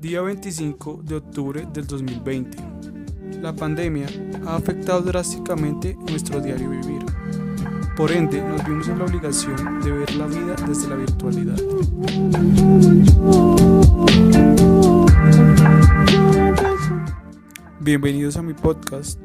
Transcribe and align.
25 0.00 1.02
de 1.04 1.16
octubre 1.16 1.66
del 1.72 1.86
2020. 1.86 2.56
La 3.42 3.54
pandemia 3.54 4.06
ha 4.46 4.56
afectado 4.56 5.02
drásticamente 5.02 5.94
nuestro 6.08 6.40
diario 6.40 6.70
vivir. 6.70 7.04
Por 7.96 8.10
ende, 8.10 8.40
nos 8.40 8.64
vimos 8.64 8.88
en 8.88 8.98
la 8.98 9.04
obligación 9.04 9.80
de 9.82 9.92
ver 9.92 10.14
la 10.14 10.26
vida 10.26 10.56
desde 10.66 10.88
la 10.88 10.96
virtualidad. 10.96 11.60
Bienvenidos 17.80 18.36
a 18.36 18.42
mi 18.42 18.54
podcast, 18.54 19.20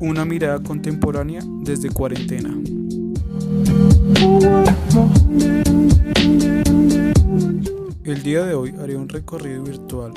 Una 0.00 0.24
mirada 0.24 0.62
contemporánea 0.62 1.42
desde 1.62 1.90
cuarentena. 1.90 2.54
El 8.08 8.22
día 8.22 8.42
de 8.46 8.54
hoy 8.54 8.74
haré 8.80 8.96
un 8.96 9.06
recorrido 9.06 9.62
virtual 9.64 10.14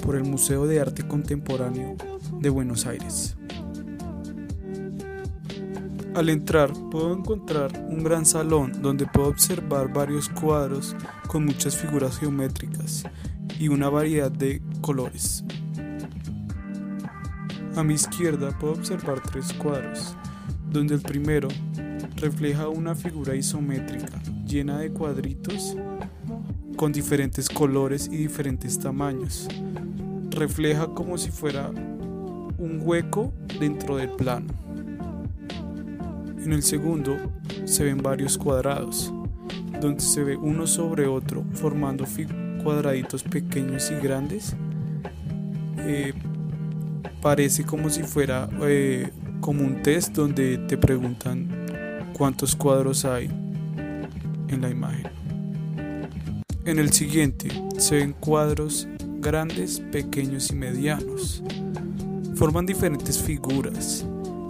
por 0.00 0.14
el 0.14 0.22
Museo 0.22 0.64
de 0.64 0.78
Arte 0.78 1.08
Contemporáneo 1.08 1.96
de 2.38 2.48
Buenos 2.48 2.86
Aires. 2.86 3.36
Al 6.14 6.28
entrar 6.28 6.72
puedo 6.92 7.12
encontrar 7.12 7.72
un 7.88 8.04
gran 8.04 8.26
salón 8.26 8.80
donde 8.80 9.06
puedo 9.06 9.26
observar 9.26 9.92
varios 9.92 10.28
cuadros 10.28 10.94
con 11.26 11.44
muchas 11.44 11.76
figuras 11.76 12.16
geométricas 12.16 13.02
y 13.58 13.66
una 13.66 13.88
variedad 13.88 14.30
de 14.30 14.62
colores. 14.80 15.44
A 17.74 17.82
mi 17.82 17.94
izquierda 17.94 18.56
puedo 18.56 18.74
observar 18.74 19.20
tres 19.20 19.52
cuadros, 19.54 20.14
donde 20.70 20.94
el 20.94 21.02
primero 21.02 21.48
refleja 22.18 22.68
una 22.68 22.94
figura 22.94 23.34
isométrica 23.34 24.22
llena 24.46 24.78
de 24.78 24.92
cuadritos 24.92 25.76
con 26.76 26.92
diferentes 26.92 27.48
colores 27.48 28.08
y 28.10 28.16
diferentes 28.16 28.78
tamaños. 28.78 29.48
Refleja 30.30 30.88
como 30.88 31.18
si 31.18 31.30
fuera 31.30 31.70
un 31.70 32.80
hueco 32.82 33.32
dentro 33.58 33.96
del 33.96 34.10
plano. 34.10 34.52
En 36.44 36.52
el 36.52 36.62
segundo 36.62 37.16
se 37.64 37.84
ven 37.84 37.98
varios 37.98 38.36
cuadrados, 38.36 39.12
donde 39.80 40.00
se 40.00 40.24
ve 40.24 40.36
uno 40.36 40.66
sobre 40.66 41.06
otro 41.06 41.44
formando 41.52 42.04
cuadraditos 42.62 43.22
pequeños 43.22 43.90
y 43.90 43.94
grandes. 44.04 44.56
Eh, 45.78 46.12
parece 47.20 47.64
como 47.64 47.90
si 47.90 48.02
fuera 48.02 48.48
eh, 48.62 49.10
como 49.40 49.64
un 49.64 49.82
test 49.82 50.14
donde 50.14 50.58
te 50.58 50.76
preguntan 50.76 51.48
cuántos 52.12 52.56
cuadros 52.56 53.04
hay 53.04 53.26
en 54.48 54.60
la 54.60 54.70
imagen. 54.70 55.21
En 56.64 56.78
el 56.78 56.92
siguiente 56.92 57.48
se 57.76 57.96
ven 57.96 58.12
cuadros 58.12 58.86
grandes, 59.18 59.80
pequeños 59.80 60.50
y 60.50 60.54
medianos. 60.54 61.42
Forman 62.36 62.66
diferentes 62.66 63.18
figuras 63.18 64.06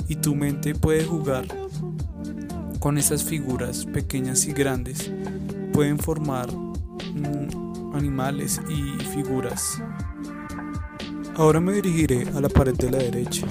y 0.08 0.16
tu 0.16 0.34
mente 0.34 0.74
puede 0.74 1.04
jugar 1.04 1.46
con 2.80 2.98
esas 2.98 3.24
figuras 3.24 3.86
pequeñas 3.86 4.44
y 4.46 4.52
grandes. 4.52 5.10
Pueden 5.72 5.98
formar 5.98 6.52
mm, 6.52 7.94
animales 7.94 8.60
y 8.68 9.02
figuras. 9.04 9.82
Ahora 11.36 11.60
me 11.60 11.72
dirigiré 11.72 12.28
a 12.34 12.42
la 12.42 12.50
pared 12.50 12.74
de 12.74 12.90
la 12.90 12.98
derecha. 12.98 13.46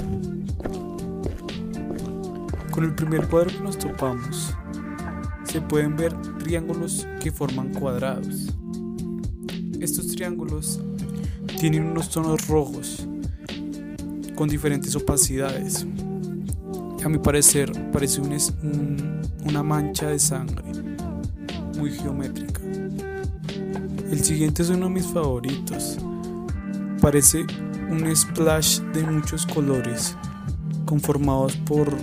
Con 2.69 2.83
el 2.83 2.93
primer 2.93 3.27
cuadro 3.27 3.49
que 3.49 3.63
nos 3.63 3.79
topamos, 3.79 4.55
se 5.51 5.59
pueden 5.59 5.97
ver 5.97 6.13
triángulos 6.39 7.05
que 7.19 7.29
forman 7.29 7.73
cuadrados. 7.73 8.47
Estos 9.81 10.07
triángulos 10.07 10.79
tienen 11.59 11.87
unos 11.87 12.09
tonos 12.09 12.47
rojos 12.47 13.05
con 14.33 14.47
diferentes 14.47 14.95
opacidades. 14.95 15.85
A 17.03 17.09
mi 17.09 17.17
parecer 17.17 17.69
parece 17.91 18.21
una 18.21 19.61
mancha 19.61 20.07
de 20.07 20.19
sangre 20.19 20.63
muy 21.77 21.91
geométrica. 21.91 22.61
El 24.09 24.23
siguiente 24.23 24.61
es 24.61 24.69
uno 24.69 24.85
de 24.85 24.91
mis 24.93 25.07
favoritos. 25.07 25.97
Parece 27.01 27.45
un 27.89 28.15
splash 28.15 28.79
de 28.93 29.03
muchos 29.03 29.45
colores 29.47 30.15
conformados 30.85 31.57
por, 31.57 31.93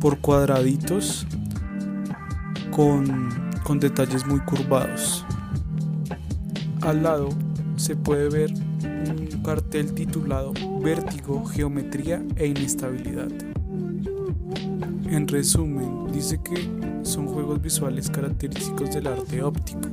por 0.00 0.18
cuadraditos 0.18 1.24
con, 2.78 3.80
detalles 3.80 4.24
muy 4.24 4.38
curvados. 4.38 5.26
Al 6.80 7.02
lado 7.02 7.28
se 7.74 7.96
puede 7.96 8.28
ver 8.28 8.52
un 8.52 9.42
cartel 9.42 9.92
titulado 9.94 10.52
Vértigo, 10.80 11.44
Geometría 11.44 12.22
e 12.36 12.46
Inestabilidad. 12.46 13.30
En 15.10 15.26
resumen, 15.26 16.12
dice 16.12 16.40
que 16.40 16.70
son 17.02 17.26
juegos 17.26 17.60
visuales 17.60 18.08
característicos 18.10 18.94
del 18.94 19.08
arte 19.08 19.42
óptico, 19.42 19.88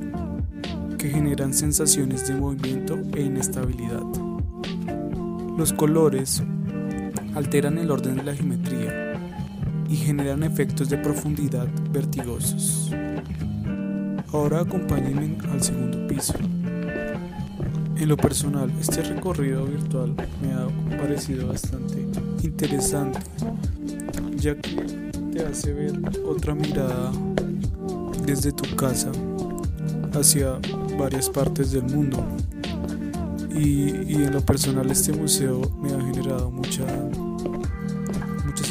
que 0.96 1.10
generan 1.10 1.54
sensaciones 1.54 2.28
de 2.28 2.36
movimiento 2.36 3.00
e 3.14 3.22
inestabilidad. 3.22 4.04
Los 5.58 5.72
colores 5.72 6.40
alteran 7.34 7.78
el 7.78 7.90
orden 7.90 8.14
de 8.14 8.22
la 8.22 8.34
geometría 8.34 9.05
y 9.88 9.96
generan 9.96 10.42
efectos 10.42 10.88
de 10.88 10.98
profundidad 10.98 11.68
vertigosos. 11.92 12.90
Ahora 14.32 14.60
acompáñenme 14.60 15.38
al 15.50 15.62
segundo 15.62 16.06
piso. 16.06 16.34
En 17.96 18.08
lo 18.08 18.16
personal, 18.16 18.70
este 18.78 19.02
recorrido 19.02 19.64
virtual 19.64 20.14
me 20.42 20.52
ha 20.52 20.98
parecido 20.98 21.48
bastante 21.48 22.06
interesante, 22.42 23.20
ya 24.36 24.54
que 24.56 25.10
te 25.32 25.44
hace 25.44 25.72
ver 25.72 25.98
otra 26.26 26.54
mirada 26.54 27.10
desde 28.26 28.52
tu 28.52 28.76
casa 28.76 29.10
hacia 30.12 30.58
varias 30.98 31.30
partes 31.30 31.72
del 31.72 31.84
mundo. 31.84 32.24
Y, 33.54 34.12
y 34.12 34.14
en 34.16 34.32
lo 34.32 34.42
personal 34.42 34.90
este 34.90 35.12
museo 35.12 35.62
me 35.80 35.90
ha 35.92 36.00
generado 36.12 36.50
mucha 36.50 36.84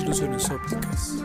ópticas. 0.07 1.23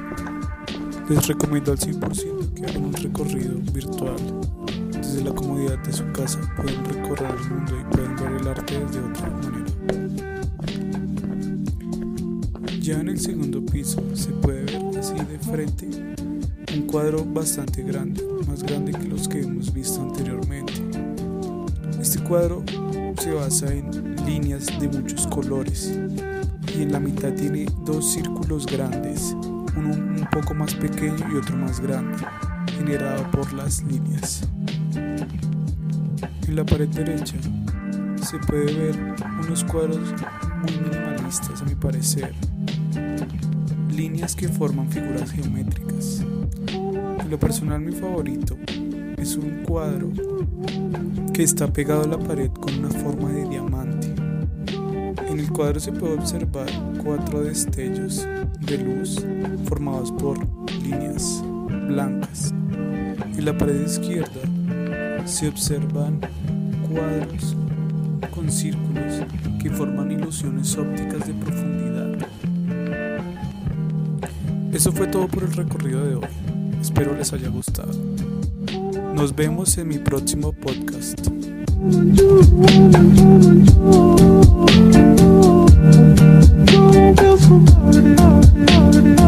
Les 1.08 1.26
recomiendo 1.26 1.72
al 1.72 1.78
100% 1.78 2.54
que 2.54 2.64
hagan 2.64 2.84
un 2.84 2.92
recorrido 2.94 3.58
virtual. 3.72 4.16
Desde 4.90 5.22
la 5.22 5.34
comodidad 5.34 5.78
de 5.80 5.92
su 5.92 6.10
casa 6.12 6.40
pueden 6.56 6.82
recorrer 6.84 7.30
el 7.30 7.50
mundo 7.50 7.78
y 7.78 7.94
pueden 7.94 8.16
ver 8.16 8.32
el 8.40 8.48
arte 8.48 8.78
de 8.78 9.00
otra 9.00 9.30
manera. 9.30 9.66
Ya 12.80 13.00
en 13.00 13.08
el 13.08 13.20
segundo 13.20 13.64
piso 13.66 14.02
se 14.14 14.30
puede 14.30 14.62
ver 14.64 14.98
así 14.98 15.14
de 15.14 15.38
frente 15.38 15.88
un 16.74 16.86
cuadro 16.86 17.24
bastante 17.24 17.82
grande, 17.82 18.24
más 18.48 18.62
grande 18.62 18.92
que 18.92 19.08
los 19.08 19.28
que 19.28 19.40
hemos 19.40 19.72
visto 19.74 20.00
anteriormente. 20.00 20.72
Este 22.00 22.18
cuadro 22.20 22.64
se 23.18 23.32
basa 23.32 23.72
en 23.74 24.16
líneas 24.24 24.66
de 24.80 24.88
muchos 24.88 25.26
colores 25.26 25.92
y 26.76 26.82
en 26.82 26.92
la 26.92 27.00
mitad 27.00 27.32
tiene 27.32 27.66
dos 27.84 28.12
círculos 28.12 28.66
grandes, 28.66 29.36
uno 29.76 29.94
un 29.94 30.28
poco 30.30 30.54
más 30.54 30.74
pequeño 30.74 31.26
y 31.32 31.36
otro 31.36 31.56
más 31.56 31.80
grande, 31.80 32.18
generado 32.76 33.30
por 33.30 33.52
las 33.52 33.82
líneas. 33.82 34.48
En 34.94 36.56
la 36.56 36.64
pared 36.64 36.88
derecha 36.88 37.36
se 38.22 38.38
puede 38.38 38.72
ver 38.72 39.14
unos 39.44 39.64
cuadros 39.64 40.14
muy 40.62 40.88
minimalistas 40.88 41.62
a 41.62 41.64
mi 41.64 41.74
parecer, 41.74 42.34
líneas 43.94 44.34
que 44.34 44.48
forman 44.48 44.90
figuras 44.90 45.30
geométricas. 45.32 46.24
En 46.70 47.30
lo 47.30 47.38
personal 47.38 47.80
mi 47.80 47.92
favorito 47.92 48.56
es 49.16 49.36
un 49.36 49.62
cuadro 49.64 50.10
que 51.32 51.42
está 51.42 51.72
pegado 51.72 52.04
a 52.04 52.08
la 52.08 52.18
pared 52.18 52.50
con 52.50 52.74
una 52.74 52.90
forma 52.90 53.19
en 55.40 55.46
el 55.46 55.52
cuadro 55.52 55.80
se 55.80 55.92
puede 55.92 56.14
observar 56.14 56.68
cuatro 57.02 57.42
destellos 57.42 58.26
de 58.60 58.78
luz 58.78 59.24
formados 59.64 60.12
por 60.12 60.38
líneas 60.82 61.42
blancas. 61.88 62.52
En 63.36 63.44
la 63.44 63.56
pared 63.56 63.86
izquierda 63.86 64.40
se 65.24 65.48
observan 65.48 66.20
cuadros 66.88 67.56
con 68.34 68.50
círculos 68.50 69.22
que 69.62 69.70
forman 69.70 70.12
ilusiones 70.12 70.76
ópticas 70.76 71.26
de 71.26 71.32
profundidad. 71.34 72.18
Eso 74.72 74.92
fue 74.92 75.06
todo 75.06 75.26
por 75.26 75.44
el 75.44 75.52
recorrido 75.52 76.04
de 76.06 76.16
hoy. 76.16 76.28
Espero 76.82 77.16
les 77.16 77.32
haya 77.32 77.48
gustado. 77.48 77.94
Nos 79.14 79.34
vemos 79.34 79.78
en 79.78 79.88
mi 79.88 79.98
próximo 79.98 80.52
podcast. 80.52 81.18